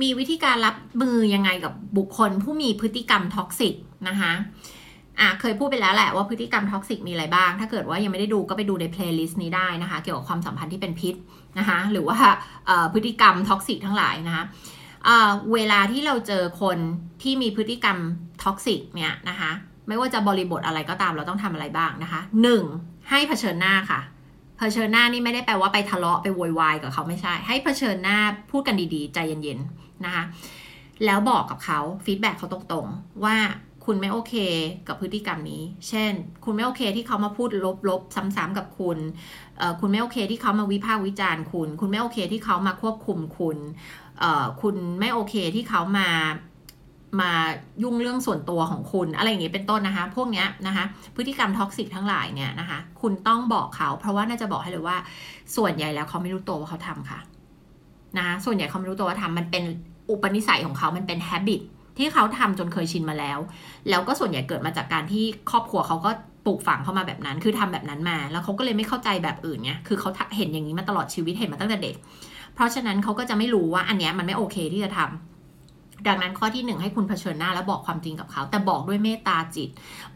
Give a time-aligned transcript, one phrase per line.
[0.00, 3.74] มีวิธีการรับมือยังไงกับบุคคลผู้มีพฤติกรรม toxic
[4.08, 4.32] นะคะ
[5.20, 11.14] อะเคยพูดไปแล้วแหละว่าพฤติกรรม toxic มีอะไรบ้าง ถ้าเกิดว่ายังไม่ได้ดูก็ไปดูใน playlist นี้ได้นะคะ เกี่ยวกับความสัมพันธ์ที่เป็นพิษ
[11.58, 12.16] นะคะหรือว่า
[12.92, 14.44] พฤติกรรม toxic ทั้งหลายนะคะ
[15.52, 16.78] เวลาที่เราเจอคน
[17.22, 17.98] ที่มีพฤติกรรม
[18.42, 19.50] toxic เนี่ยนะคะ
[19.88, 22.20] ไม่ว่าจะบริบทอะไรก็ตามเราต้องทำอะไรบ้างนะคะ
[22.64, 23.10] 1.
[23.10, 24.00] ให้เผชิญหน้าค่ะ
[24.58, 28.18] เผชิญหน้านี่ไม่ได้แปลว่าไปทะเลาะไปโวยวายกับเขาไม่ใช่ ให้เผชิญหน้า
[28.50, 30.24] พูดกันดีๆ ใจเย็นๆนะคะ
[31.04, 33.36] แล้วบอกกับเขา feedback เขาตรงๆ ว่า
[33.84, 34.34] คุณไม่โอเค
[34.88, 36.12] กับพฤติกรรมนี้ เช่น
[36.44, 37.48] คุณไม่โอเคที่เขามาพูด
[37.88, 38.98] ลบๆ ซ้ำๆกับคุณ
[39.80, 43.58] คุณไม่โอเคที่เขามาวิพากษ์วิจารณ์คุณ คุณไม่โอเคที่เขามาควบคุมคุณ
[44.62, 46.08] คุณไม่โอเคที่เขามา
[47.20, 47.32] มา
[47.82, 50.84] ยุ่งเรื่องส่วนตัวของคุณ อะไรอย่างเงี้ยเป็นต้นนะคะ พวกเนี้ยนะคะ
[51.16, 54.96] พฤติกรรม toxic ทั้งหลายเนี่ยนะคะ คุณต้องบอกเขา เพราะว่าน่าจะบอกให้เลยว่า
[55.56, 57.20] ส่วนใหญ่แล้วเขาไม่รู้ตัวว่าเขาทำค่ะ
[58.16, 59.64] นะคะส่วนใหญ่เขาไม่รู้ตัวว่าทำมันเป็น
[60.10, 61.62] อุปนิสัยของเขา มันเป็นแฮบิต
[61.98, 63.38] ที่เขาทำจนเคยชินมาแล้ว
[63.90, 66.10] แล้วก็ส่วนใหญ่เกิดมาจากการที่ครอบครัวเขาก็
[66.46, 71.94] ปลูกฝังเข้ามาแบบนั้น คือทำแบบนั้นมา แล้วเขาก็เลยไม่เข้าใจแบบอื่นเนี่ยคือเขาเห็นอย่างนี้มาตลอดชีวิต เห็นมาตั้งแต่เด็ก
[72.54, 75.31] เพราะฉะนั้นเขาก็จะไม่รู้ว่าอันเนี้ยมันไม่โอเคที่จะทำ
[76.06, 79.70] ดังนั้นข้อที่หนึ่งให้คุณเผชิญหน้าแล้วบอกความจริงกับเขา แต่บอกด้วยเมตตาจิต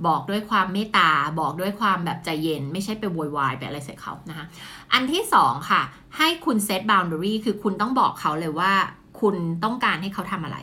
[0.07, 1.09] บอกด้วยความเมตตา
[1.41, 4.47] บอกด้วยความแบบใจเย็น ไม่ใช่ไปโวยวายไปอะไรใส่เขานะคะ
[4.93, 5.83] อันที่สองค่ะ
[6.17, 8.73] ให้คุณเซตบาวน์ดารีคือคุณต้องบอกเขาเลยว่า
[9.21, 10.59] คุณต้องการให้เขาทำอะไร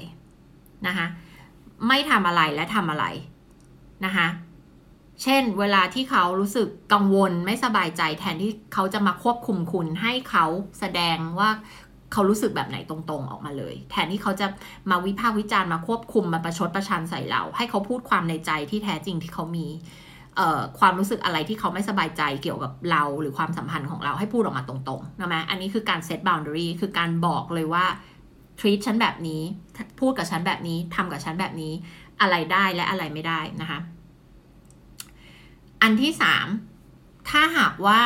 [0.88, 1.07] นะคะ
[1.87, 3.05] ไม่ทำอะไรและทำอะไร
[4.05, 4.27] นะคะ
[5.23, 10.45] เช่น เวลาที่เขารู้สึกกังวลไม่สบายใจแทนที่เขาจะมาควบคุมคุณให้เขา
[10.80, 11.49] แสดงว่า
[12.14, 14.47] เขารู้สึกแบบไหนตรงๆออกมาเลย แทนที่เขาจะ
[14.89, 19.67] มาวิพากษ์วิจารณ์มาควบคุมมาประชดประชันใส่เรา ให้เขาพูดความในใจที่แท้จริงที่เขามี
[20.80, 27.86] ความรู้สึกอะไรที่เขาไม่สบายใจเกี่ยวกับเราหรือความสัมพันธ์ของเราให้พูดออกมาตรงๆนะไหมอันนี้คือการเซตบาวน์ดารีคือการบอกเลยว่า
[28.59, 29.42] treat ฉันแบบนี้
[30.00, 31.73] พูดกับฉันแบบนี้ทำกับฉันแบบนี้
[32.22, 33.80] อะไรได้และอะไรไม่ได้นะคะ
[35.81, 36.48] อันที่สาม
[37.30, 38.02] ถ้าหากว่า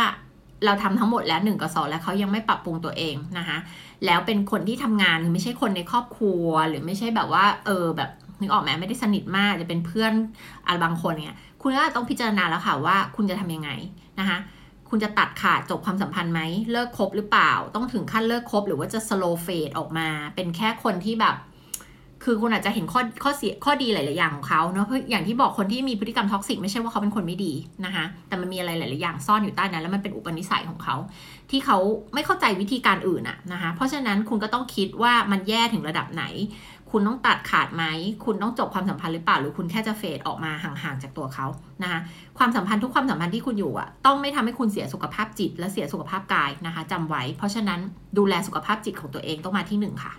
[0.65, 3.57] เราทำทั้งหมดแล้วหนึ่งกับสองแล้วเขายังไม่ปรับปรุงตัวเองนะคะ
[4.05, 8.09] แล้วเป็นคนที่ทำงานไม่ใช่คนในครอบครัว หรือไม่ใช่แบบว่า เออแบบ
[8.41, 10.13] นึกออกไหมไม่ได้สนิทมากจะเป็นเพื่อน
[10.65, 13.69] อะไรบางคนเนี่ยคุณก็ต้องพิจารณาแล้วค่ะว่าคุณจะทำยังไง
[14.19, 14.37] นะคะ
[14.89, 16.41] คุณจะตัดขาดจบความสัมพันธ์ไหม
[16.71, 21.35] เลิกคบหรือเปล่า ต้องถึงขั้นเลิกคบหรือว่าจะ slow fade ออกมา เป็นแค่คนที่แบบ
[22.29, 27.53] คือคุณอาจจะเห็นข้อข้อเสียข้อดีหลาย ๆ อย่างของเขาเนาะเพราะอย่างที่บอกคนที่มีพฤติกรรมท็อกซิกไม่ใช่ว่าเขาเป็นคนไม่ดี
[27.85, 30.95] นะคะแต่มันมีอะไรหลาย ๆ อย่างซ่อนอยู่ใต้นั้นแล้วมันเป็นอุปนิสัยของเขา
[31.49, 31.77] ที่เขา
[32.13, 36.23] ไม่เข้าใจวิธีการอื่นอะนะคะเพราะฉะนั้นคุณก็ต้องคิดว่ามันแย่ถึงระดับไหน
[36.91, 37.83] คุณต้องตัดขาดไหม
[38.25, 41.45] คุณต้องจบความสัมพันธ์หรือเปล่าหรือคุณแค่จะเฟดออกมาห่าง ๆ จากตัวเขา
[41.83, 41.99] นะคะ
[42.37, 47.79] ความสัมพันธ์ทุกความสัมพันธ์ที่คุณอยู่อะต้องไม่ทำให้คุณเสียสุขภาพจิต และเสียสุขภาพกายนะคะจำไว้ เพราะฉะนั้น
[48.17, 50.13] ดูแลสุขภาพจิตของตัวเองต้องมาที่หนึ่งค่ะ